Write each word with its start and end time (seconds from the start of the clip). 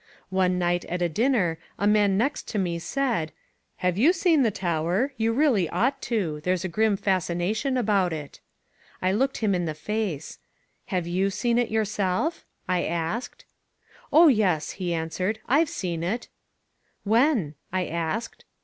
One 0.31 0.57
night 0.57 0.83
at 0.85 1.03
a 1.03 1.07
dinner 1.07 1.59
a 1.77 1.85
man 1.85 2.17
next 2.17 2.47
to 2.47 2.57
me 2.57 2.79
said, 2.79 3.31
"Have 3.85 3.99
you 3.99 4.13
seen 4.13 4.41
the 4.41 4.49
Tower? 4.49 5.13
You 5.15 5.31
really 5.31 5.69
ought 5.69 6.01
to. 6.09 6.41
There's 6.43 6.65
a 6.65 6.67
grim 6.67 6.97
fascination 6.97 7.77
about 7.77 8.11
it." 8.11 8.39
I 8.99 9.11
looked 9.11 9.37
him 9.45 9.53
in 9.53 9.65
the 9.65 9.75
face. 9.75 10.39
"Have 10.87 11.05
you 11.05 11.29
seen 11.29 11.59
it 11.59 11.69
yourself?" 11.69 12.47
I 12.67 12.83
asked. 12.83 13.45
"Oh, 14.11 14.27
yes," 14.27 14.71
he 14.71 14.91
answered. 14.91 15.39
"I've 15.47 15.69
seen 15.69 16.01
it." 16.01 16.29
"When?" 17.03 17.53
I 17.71 17.85
asked. 17.85 18.43